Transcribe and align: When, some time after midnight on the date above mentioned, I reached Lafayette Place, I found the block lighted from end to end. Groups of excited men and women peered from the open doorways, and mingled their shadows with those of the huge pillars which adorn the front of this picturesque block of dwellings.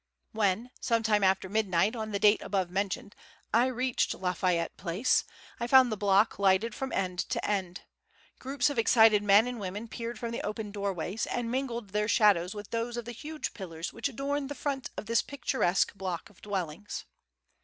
When, 0.31 0.71
some 0.81 1.03
time 1.03 1.23
after 1.23 1.47
midnight 1.47 1.95
on 1.95 2.11
the 2.11 2.17
date 2.17 2.41
above 2.41 2.71
mentioned, 2.71 3.15
I 3.53 3.67
reached 3.67 4.15
Lafayette 4.15 4.75
Place, 4.75 5.25
I 5.59 5.67
found 5.67 5.91
the 5.91 5.95
block 5.95 6.39
lighted 6.39 6.73
from 6.73 6.91
end 6.91 7.19
to 7.29 7.45
end. 7.47 7.81
Groups 8.39 8.71
of 8.71 8.79
excited 8.79 9.21
men 9.21 9.45
and 9.45 9.59
women 9.59 9.87
peered 9.87 10.17
from 10.17 10.31
the 10.31 10.41
open 10.41 10.71
doorways, 10.71 11.27
and 11.27 11.51
mingled 11.51 11.91
their 11.91 12.07
shadows 12.07 12.55
with 12.55 12.71
those 12.71 12.97
of 12.97 13.05
the 13.05 13.11
huge 13.11 13.53
pillars 13.53 13.93
which 13.93 14.09
adorn 14.09 14.47
the 14.47 14.55
front 14.55 14.89
of 14.97 15.05
this 15.05 15.21
picturesque 15.21 15.93
block 15.93 16.31
of 16.31 16.41
dwellings. 16.41 17.05